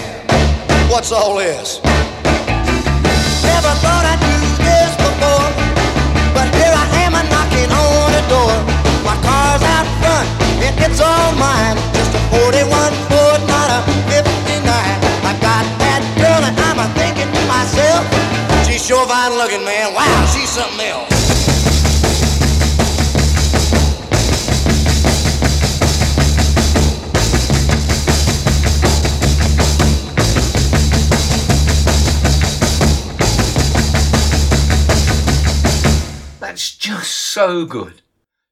What's 0.90 1.12
all 1.12 1.36
this? 1.38 1.82
Never 3.44 3.74
thought 3.82 4.06
I'd 4.06 4.23
but 5.20 6.48
here 6.58 6.74
I 6.74 6.88
am 7.06 7.14
a 7.14 7.24
knocking 7.30 7.70
on 7.70 8.14
door. 8.30 8.56
My 9.06 9.18
car's 9.22 9.64
out 9.76 9.88
front, 10.02 10.28
and 10.66 10.76
it's 10.80 11.00
all 11.00 11.32
mine. 11.38 11.78
Just 11.94 12.16
a 12.18 12.22
41 12.34 12.94
Ford, 13.10 13.42
not 13.46 13.70
a 13.70 13.80
59. 14.10 14.66
I 14.66 15.34
got 15.40 15.66
that 15.84 16.02
girl, 16.18 16.42
and 16.42 16.56
I'm 16.68 16.80
a 16.80 16.88
thinking 16.98 17.30
to 17.30 17.42
myself, 17.46 18.02
she's 18.66 18.84
sure 18.86 19.06
fine 19.08 19.34
looking, 19.38 19.64
man. 19.64 19.94
Wow, 19.94 20.26
she's 20.34 20.50
something 20.50 20.88
else. 20.88 21.13
So 37.34 37.66
good. 37.66 38.04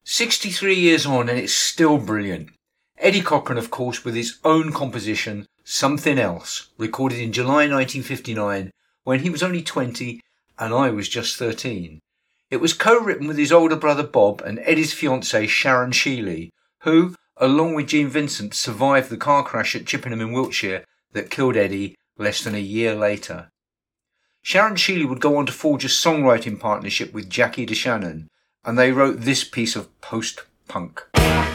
63 0.05 0.73
years 0.73 1.05
on 1.05 1.29
and 1.29 1.37
it's 1.37 1.53
still 1.53 1.99
brilliant. 1.99 2.49
Eddie 2.97 3.21
Cochran, 3.21 3.59
of 3.59 3.69
course, 3.69 4.03
with 4.03 4.15
his 4.15 4.39
own 4.43 4.73
composition, 4.73 5.45
Something 5.63 6.17
Else, 6.17 6.69
recorded 6.79 7.19
in 7.19 7.31
July 7.31 7.69
1959 7.69 8.71
when 9.03 9.19
he 9.19 9.29
was 9.29 9.43
only 9.43 9.61
20 9.61 10.19
and 10.57 10.73
I 10.73 10.89
was 10.89 11.07
just 11.07 11.37
13. 11.37 11.99
It 12.49 12.57
was 12.57 12.73
co-written 12.73 13.27
with 13.27 13.37
his 13.37 13.51
older 13.51 13.75
brother 13.75 14.01
Bob 14.01 14.41
and 14.41 14.57
Eddie's 14.63 14.95
fiancée 14.95 15.47
Sharon 15.47 15.91
Sheeley, 15.91 16.49
who, 16.79 17.13
along 17.37 17.75
with 17.75 17.89
Gene 17.89 18.09
Vincent, 18.09 18.55
survived 18.55 19.11
the 19.11 19.15
car 19.15 19.43
crash 19.43 19.75
at 19.75 19.85
Chippenham 19.85 20.21
in 20.21 20.31
Wiltshire 20.31 20.85
that 21.11 21.29
killed 21.29 21.55
Eddie 21.55 21.99
less 22.17 22.43
than 22.43 22.55
a 22.55 22.69
year 22.75 22.95
later. 22.95 23.51
Sharon 24.41 24.75
Sheeley 24.75 25.07
would 25.07 25.21
go 25.21 25.37
on 25.37 25.45
to 25.45 25.51
forge 25.51 25.85
a 25.85 25.87
songwriting 25.87 26.59
partnership 26.59 27.13
with 27.13 27.29
Jackie 27.29 27.67
DeShannon, 27.67 28.25
and 28.65 28.77
they 28.77 28.91
wrote 28.91 29.21
this 29.21 29.43
piece 29.43 29.75
of 29.75 29.89
post-punk. 30.01 31.03
I 31.15 31.50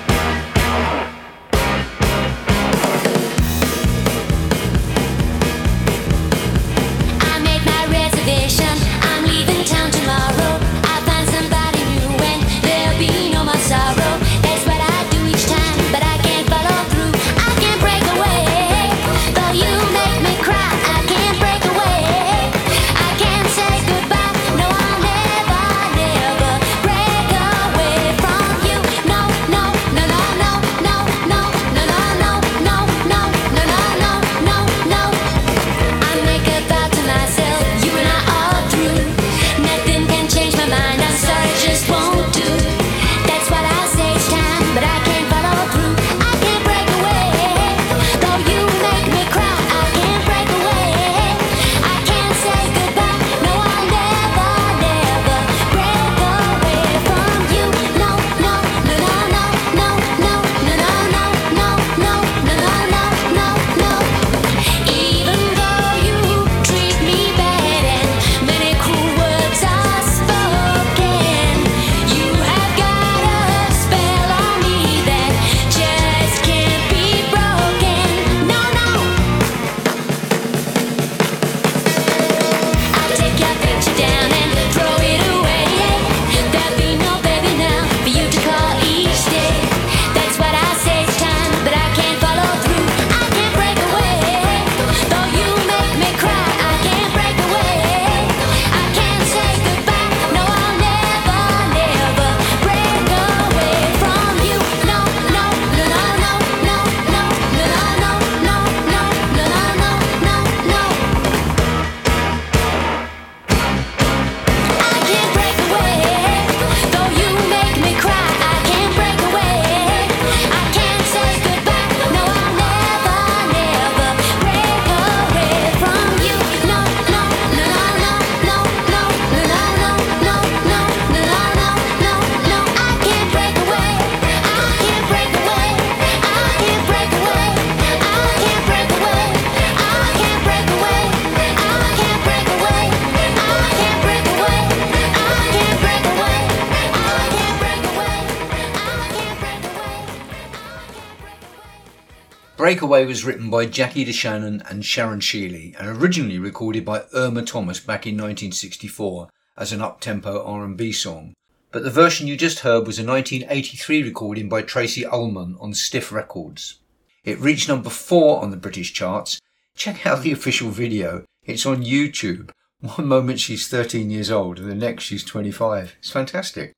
Breakaway 152.87 153.07
was 153.07 153.25
written 153.25 153.51
by 153.51 153.67
Jackie 153.67 154.05
DeShannon 154.05 154.63
and 154.71 154.85
Sharon 154.85 155.19
Sheeley 155.19 155.75
and 155.77 155.89
originally 155.89 156.39
recorded 156.39 156.85
by 156.85 157.03
Irma 157.13 157.43
Thomas 157.43 157.81
back 157.81 158.07
in 158.07 158.15
1964 158.15 159.29
as 159.57 159.73
an 159.73 159.83
up-tempo 159.83 160.45
R&B 160.45 160.93
song. 160.93 161.35
But 161.73 161.83
the 161.83 161.91
version 161.91 162.29
you 162.29 162.37
just 162.37 162.61
heard 162.61 162.87
was 162.87 163.01
a 163.01 163.05
1983 163.05 164.05
recording 164.05 164.49
by 164.49 164.63
Tracey 164.63 165.05
Ullman 165.05 165.57
on 165.59 165.75
Stiff 165.75 166.13
Records. 166.13 166.79
It 167.25 167.41
reached 167.41 167.69
number 167.69 167.91
4 167.91 168.41
on 168.41 168.53
the 168.53 168.57
British 168.57 168.93
charts. 168.93 169.41
Check 169.75 170.07
out 170.07 170.23
the 170.23 170.31
official 170.31 170.71
video. 170.71 171.25
It's 171.45 171.67
on 171.67 171.83
YouTube. 171.83 172.51
One 172.79 173.09
moment 173.09 173.41
she's 173.41 173.67
13 173.67 174.11
years 174.11 174.31
old 174.31 174.61
and 174.61 174.71
the 174.71 174.77
next 174.77 175.03
she's 175.03 175.25
25. 175.25 175.97
It's 175.99 176.11
fantastic. 176.11 176.73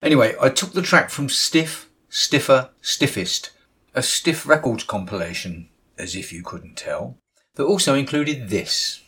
Anyway, 0.00 0.36
I 0.40 0.48
took 0.48 0.74
the 0.74 0.80
track 0.80 1.10
from 1.10 1.28
Stiff, 1.28 1.90
Stiffer, 2.08 2.70
Stiffest, 2.80 3.50
a 3.94 4.02
Stiff 4.02 4.46
Records 4.46 4.82
compilation, 4.82 5.68
as 5.96 6.16
if 6.16 6.32
you 6.32 6.42
couldn't 6.42 6.76
tell, 6.76 7.18
that 7.54 7.64
also 7.64 7.94
included 7.94 8.48
this. 8.48 9.03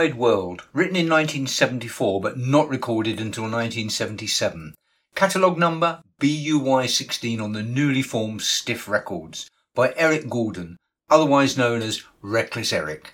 Wide 0.00 0.14
World, 0.14 0.62
written 0.72 0.96
in 0.96 1.10
1974 1.10 2.22
but 2.22 2.38
not 2.38 2.70
recorded 2.70 3.20
until 3.20 3.42
1977. 3.42 4.74
Catalogue 5.14 5.58
number 5.58 6.00
BUY16 6.22 7.38
on 7.38 7.52
the 7.52 7.62
newly 7.62 8.00
formed 8.00 8.40
Stiff 8.40 8.88
Records 8.88 9.50
by 9.74 9.92
Eric 9.98 10.30
Gordon, 10.30 10.78
otherwise 11.10 11.58
known 11.58 11.82
as 11.82 12.02
Wreckless 12.22 12.72
Eric. 12.72 13.12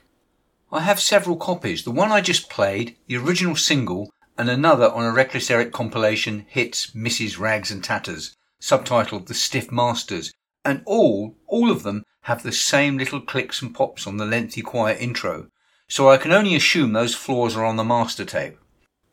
I 0.71 0.83
have 0.83 1.01
several 1.01 1.35
copies. 1.37 1.83
The 1.83 1.91
one 1.91 2.13
I 2.13 2.21
just 2.21 2.49
played, 2.49 2.95
the 3.09 3.17
original 3.17 3.57
single, 3.57 4.13
and 4.39 4.49
another 4.49 4.89
on 4.89 5.05
a 5.05 5.11
Wreckless 5.11 5.51
Eric 5.51 5.73
compilation 5.73 6.47
hits 6.49 6.95
Misses 6.95 7.37
Rags 7.37 7.73
and 7.73 7.83
Tatters, 7.83 8.37
subtitled 8.63 9.27
The 9.27 9.35
Stiff 9.35 9.73
Masters, 9.73 10.33
and 10.65 10.85
all, 10.87 11.35
all 11.49 11.73
of 11.73 11.83
them 11.83 12.05
have 12.23 12.45
the 12.45 12.53
same 12.53 12.97
little 12.97 13.21
clicks 13.21 13.61
and 13.61 13.75
pops 13.75 14.07
on 14.07 14.19
the 14.19 14.25
lengthy 14.25 14.63
quiet 14.63 15.01
intro, 15.01 15.49
so 15.89 16.09
I 16.09 16.17
can 16.17 16.33
only 16.33 16.55
assume 16.55 16.93
those 16.93 17.15
flaws 17.15 17.57
are 17.57 17.65
on 17.65 17.77
the 17.77 17.85
master 17.85 18.25
tape. 18.25 18.59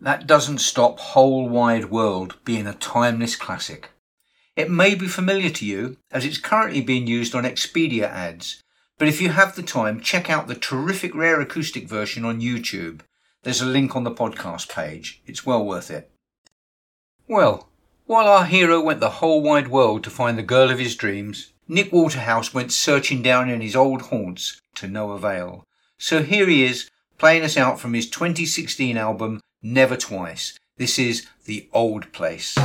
That 0.02 0.28
doesn't 0.28 0.58
stop 0.60 1.00
Whole 1.00 1.48
Wide 1.48 1.92
World 1.92 2.38
being 2.44 2.68
a 2.68 2.74
timeless 2.74 3.36
classic. 3.36 3.90
It 4.56 4.70
may 4.70 4.96
be 4.96 5.08
familiar 5.08 5.50
to 5.50 5.66
you 5.66 5.98
as 6.12 6.26
it's 6.26 6.38
currently 6.38 6.82
being 6.82 7.08
used 7.08 7.34
on 7.34 7.44
Expedia 7.44 8.04
ads, 8.04 8.62
but 8.98 9.08
if 9.08 9.22
you 9.22 9.30
have 9.30 9.56
the 9.56 9.64
time, 9.64 10.00
check 10.00 10.30
out 10.30 10.48
the 10.48 10.56
terrific 10.56 11.16
rare 11.16 11.42
acoustic 11.42 11.88
version 11.88 12.26
on 12.26 12.42
YouTube. 12.42 13.02
There's 13.44 13.62
a 13.62 13.66
link 13.66 13.96
on 13.96 14.04
the 14.04 14.12
podcast 14.12 14.70
page. 14.70 15.22
It's 15.26 15.46
well 15.46 15.66
worth 15.66 15.90
it. 15.90 16.12
Well, 17.28 17.70
while 18.06 18.28
our 18.28 18.46
hero 18.46 18.82
went 18.82 19.00
the 19.00 19.10
whole 19.10 19.42
wide 19.42 19.70
world 19.70 20.04
to 20.04 20.10
find 20.10 20.38
the 20.38 20.44
girl 20.44 20.70
of 20.70 20.80
his 20.80 20.96
dreams, 20.96 21.54
Nick 21.68 21.92
Waterhouse 21.92 22.54
went 22.54 22.72
searching 22.72 23.22
down 23.22 23.50
in 23.50 23.62
his 23.62 23.76
old 23.76 24.04
haunts 24.04 24.62
to 24.76 24.88
no 24.88 25.12
avail. 25.12 25.64
So 26.04 26.22
here 26.22 26.50
he 26.50 26.66
is, 26.66 26.90
playing 27.18 27.44
us 27.44 27.56
out 27.56 27.80
from 27.80 27.94
his 27.94 28.10
2016 28.10 28.98
album 28.98 29.40
Never 29.62 29.96
Twice. 29.96 30.60
This 30.76 31.00
is 31.00 31.26
The 31.46 31.70
Old 31.72 32.12
Place. 32.12 32.58